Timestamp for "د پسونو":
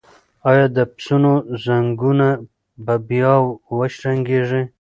0.77-1.33